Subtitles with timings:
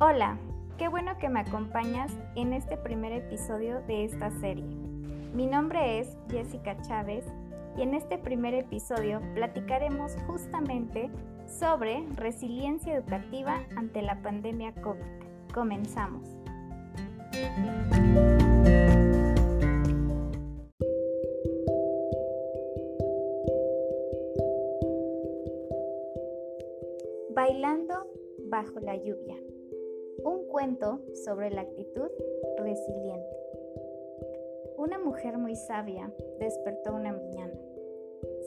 [0.00, 0.38] Hola,
[0.76, 4.64] qué bueno que me acompañas en este primer episodio de esta serie.
[5.32, 7.24] Mi nombre es Jessica Chávez
[7.76, 11.10] y en este primer episodio platicaremos justamente
[11.46, 15.00] sobre resiliencia educativa ante la pandemia COVID.
[15.54, 16.28] Comenzamos.
[27.32, 28.08] Bailando
[28.48, 29.53] bajo la lluvia.
[30.24, 32.08] Un cuento sobre la actitud
[32.56, 33.36] resiliente.
[34.76, 37.54] Una mujer muy sabia despertó una mañana.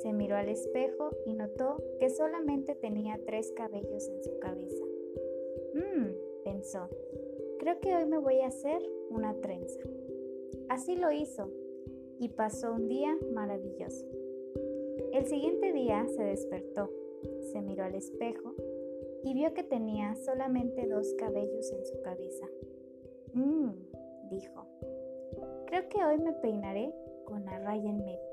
[0.02, 4.84] Se miró al espejo y notó que solamente tenía tres cabellos en su cabeza.
[5.73, 6.08] Mmm,
[6.44, 6.90] pensó,
[7.59, 9.80] creo que hoy me voy a hacer una trenza.
[10.70, 11.49] Así lo hizo
[12.20, 14.05] y pasó un día maravilloso.
[15.13, 16.90] El siguiente día se despertó,
[17.52, 18.54] se miró al espejo
[19.23, 22.48] y vio que tenía solamente dos cabellos en su cabeza.
[23.34, 23.71] Mmm,
[24.29, 24.65] dijo,
[25.65, 26.93] creo que hoy me peinaré
[27.26, 28.27] con la raya en medio.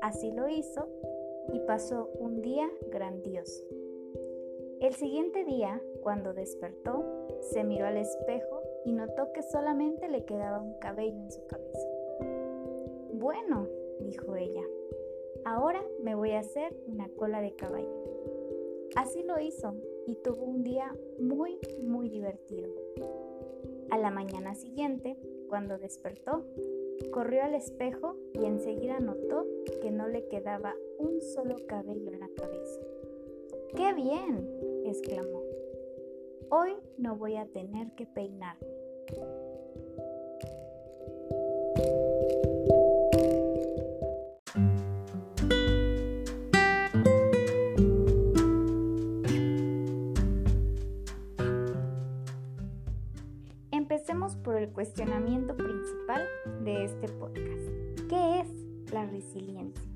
[0.00, 0.88] Así lo hizo
[1.52, 3.64] y pasó un día grandioso.
[4.80, 7.04] El siguiente día, cuando despertó,
[7.40, 11.88] se miró al espejo y notó que solamente le quedaba un cabello en su cabeza.
[13.12, 13.66] Bueno,
[14.00, 14.62] dijo ella,
[15.44, 17.92] ahora me voy a hacer una cola de caballo.
[18.94, 19.74] Así lo hizo
[20.08, 22.70] y tuvo un día muy, muy divertido.
[23.90, 25.18] A la mañana siguiente,
[25.50, 26.46] cuando despertó,
[27.10, 29.44] corrió al espejo y enseguida notó
[29.82, 32.80] que no le quedaba un solo cabello en la cabeza.
[33.76, 34.48] ¡Qué bien!
[34.86, 35.42] exclamó.
[36.50, 38.66] Hoy no voy a tener que peinarme.
[55.68, 56.22] Principal
[56.64, 58.08] de este podcast.
[58.08, 59.86] ¿Qué es la resiliencia?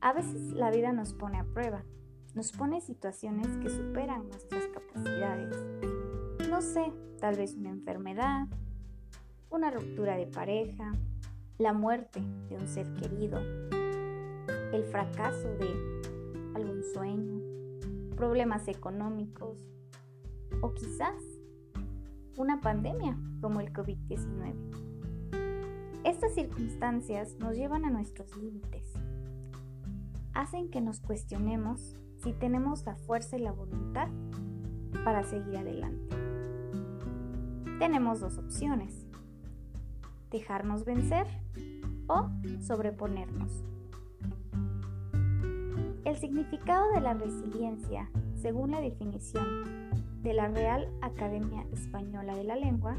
[0.00, 1.82] A veces la vida nos pone a prueba,
[2.34, 5.56] nos pone situaciones que superan nuestras capacidades.
[6.48, 8.46] No sé, tal vez una enfermedad,
[9.50, 10.92] una ruptura de pareja,
[11.58, 13.40] la muerte de un ser querido,
[14.72, 15.68] el fracaso de
[16.54, 17.40] algún sueño,
[18.14, 19.58] problemas económicos
[20.60, 21.33] o quizás
[22.36, 24.54] una pandemia como el COVID-19.
[26.04, 28.92] Estas circunstancias nos llevan a nuestros límites,
[30.34, 34.08] hacen que nos cuestionemos si tenemos la fuerza y la voluntad
[35.04, 36.16] para seguir adelante.
[37.78, 39.06] Tenemos dos opciones,
[40.30, 41.26] dejarnos vencer
[42.06, 42.28] o
[42.60, 43.64] sobreponernos.
[46.04, 49.83] El significado de la resiliencia, según la definición
[50.24, 52.96] de la Real Academia Española de la Lengua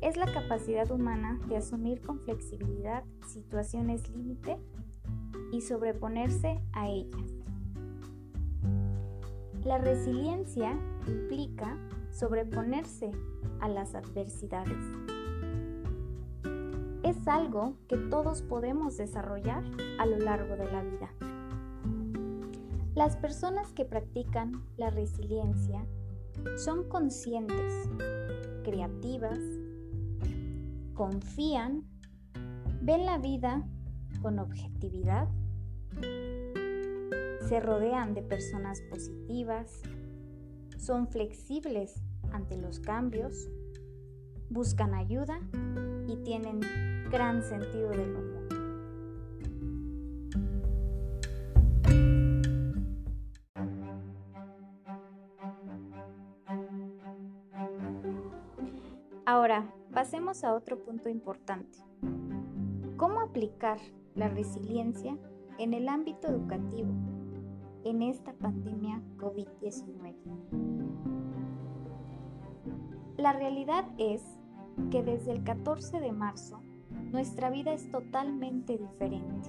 [0.00, 4.58] es la capacidad humana de asumir con flexibilidad situaciones límite
[5.52, 7.32] y sobreponerse a ellas.
[9.64, 11.78] La resiliencia implica
[12.10, 13.12] sobreponerse
[13.60, 14.84] a las adversidades.
[17.04, 19.62] Es algo que todos podemos desarrollar
[20.00, 21.14] a lo largo de la vida.
[22.96, 25.86] Las personas que practican la resiliencia
[26.56, 27.88] son conscientes,
[28.62, 29.38] creativas,
[30.94, 31.84] confían,
[32.82, 33.66] ven la vida
[34.22, 35.28] con objetividad,
[37.48, 39.82] se rodean de personas positivas,
[40.78, 42.02] son flexibles
[42.32, 43.48] ante los cambios,
[44.50, 45.40] buscan ayuda
[46.06, 46.60] y tienen
[47.10, 48.23] gran sentido del humor.
[59.26, 61.78] Ahora, pasemos a otro punto importante.
[62.98, 63.78] ¿Cómo aplicar
[64.14, 65.16] la resiliencia
[65.56, 66.92] en el ámbito educativo
[67.84, 70.14] en esta pandemia COVID-19?
[73.16, 74.22] La realidad es
[74.90, 76.60] que desde el 14 de marzo
[77.10, 79.48] nuestra vida es totalmente diferente.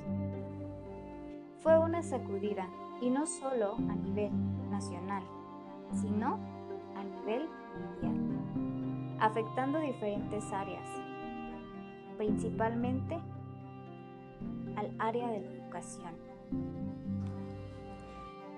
[1.58, 2.70] Fue una sacudida
[3.02, 4.32] y no solo a nivel
[4.70, 5.24] nacional,
[5.92, 6.40] sino
[6.96, 7.50] a nivel
[8.02, 8.15] mundial
[9.20, 10.88] afectando diferentes áreas,
[12.18, 13.20] principalmente
[14.76, 16.14] al área de la educación.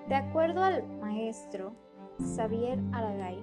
[0.08, 1.74] De acuerdo al maestro
[2.36, 3.38] Xavier Aragay,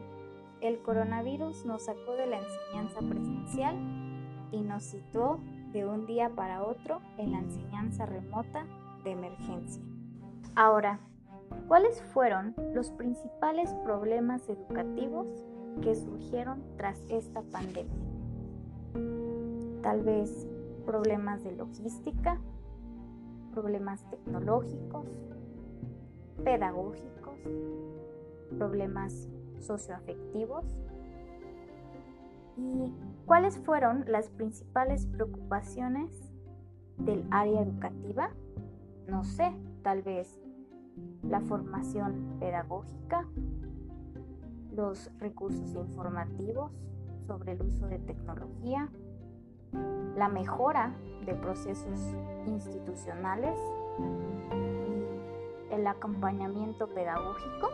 [0.61, 3.77] el coronavirus nos sacó de la enseñanza presencial
[4.51, 5.41] y nos situó
[5.73, 8.65] de un día para otro en la enseñanza remota
[9.05, 9.83] de emergencia.
[10.55, 11.01] Ahora,
[11.69, 15.27] ¿cuáles fueron los principales problemas educativos
[15.83, 17.93] que surgieron tras esta pandemia.
[19.83, 20.47] Tal vez
[20.85, 22.41] problemas de logística,
[23.53, 25.07] problemas tecnológicos,
[26.43, 27.39] pedagógicos,
[28.59, 29.29] problemas
[29.61, 30.65] socioafectivos.
[32.57, 32.93] ¿Y
[33.27, 36.33] cuáles fueron las principales preocupaciones
[36.99, 38.31] del área educativa?
[39.09, 40.41] No sé, tal vez
[41.23, 43.27] la formación pedagógica,
[44.75, 46.73] los recursos informativos
[47.27, 48.89] sobre el uso de tecnología,
[50.17, 50.95] la mejora
[51.25, 52.01] de procesos
[52.47, 53.59] institucionales
[55.71, 57.71] y el acompañamiento pedagógico.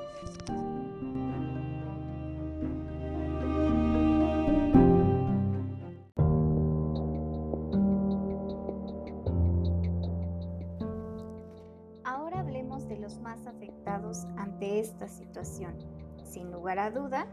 [12.05, 16.00] Ahora hablemos de los más afectados ante esta situación.
[16.31, 17.27] Sin lugar a duda,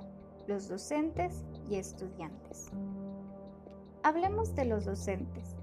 [0.47, 2.71] los docentes y estudiantes.
[4.01, 5.55] Hablemos de los docentes.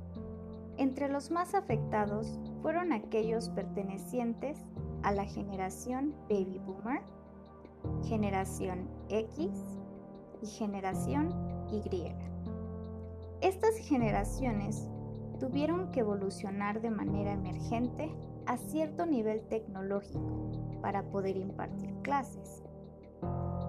[0.76, 4.60] Entre los más afectados fueron aquellos pertenecientes
[5.02, 7.02] a la generación Baby Boomer,
[8.04, 9.50] generación X
[10.40, 11.34] y generación
[11.72, 12.12] Y.
[13.40, 14.88] Estas generaciones
[15.40, 18.14] tuvieron que evolucionar de manera emergente
[18.46, 22.62] a cierto nivel tecnológico para poder impartir clases.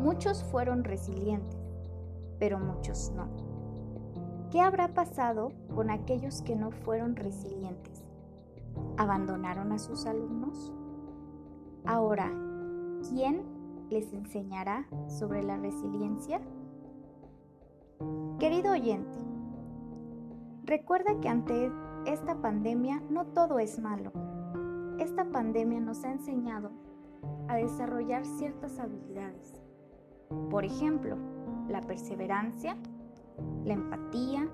[0.05, 1.59] Muchos fueron resilientes,
[2.37, 3.27] pero muchos no.
[4.51, 8.03] ¿Qué habrá pasado con aquellos que no fueron resilientes?
[8.97, 10.71] ¿Abandonaron a sus alumnos?
[11.85, 12.31] Ahora,
[13.09, 13.41] ¿quién
[13.89, 16.39] les enseñará sobre la resiliencia?
[18.37, 19.17] Querido oyente,
[20.65, 21.71] recuerda que ante
[22.05, 24.11] esta pandemia no todo es malo.
[24.99, 26.69] Esta pandemia nos ha enseñado
[27.47, 29.64] a desarrollar ciertas habilidades.
[30.49, 31.17] Por ejemplo,
[31.69, 32.77] la perseverancia,
[33.63, 34.47] la empatía,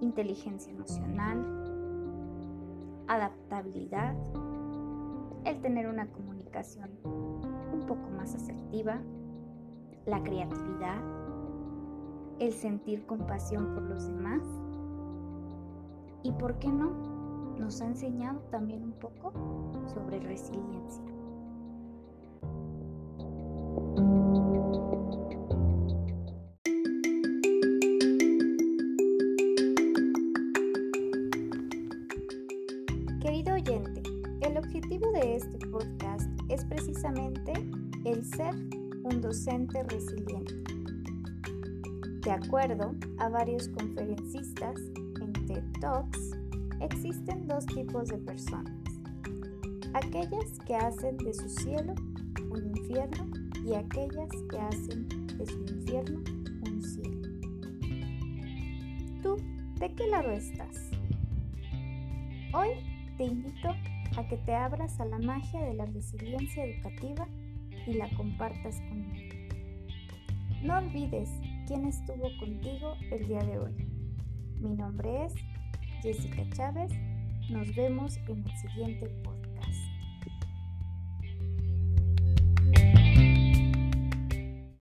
[0.00, 1.44] inteligencia emocional,
[3.06, 4.14] adaptabilidad,
[5.44, 9.00] el tener una comunicación un poco más asertiva,
[10.06, 10.98] la creatividad,
[12.38, 14.42] el sentir compasión por los demás
[16.22, 16.90] y, ¿por qué no?
[17.58, 19.32] Nos ha enseñado también un poco
[19.86, 21.17] sobre resiliencia.
[38.04, 38.54] El ser
[39.04, 40.54] un docente resiliente.
[42.22, 44.80] De acuerdo a varios conferencistas
[45.20, 46.30] en TED Talks,
[46.80, 48.72] existen dos tipos de personas.
[49.94, 51.94] Aquellas que hacen de su cielo
[52.50, 53.26] un infierno
[53.64, 56.20] y aquellas que hacen de su infierno
[56.66, 57.28] un cielo.
[59.22, 59.36] ¿Tú
[59.78, 60.90] de qué lado estás?
[62.54, 62.70] Hoy
[63.16, 63.68] te invito
[64.18, 67.28] a que te abras a la magia de la resiliencia educativa
[67.86, 69.36] y la compartas conmigo.
[70.60, 71.30] No olvides
[71.68, 73.74] quién estuvo contigo el día de hoy.
[74.60, 75.34] Mi nombre es
[76.02, 76.90] Jessica Chávez.
[77.48, 79.37] Nos vemos en el siguiente podcast.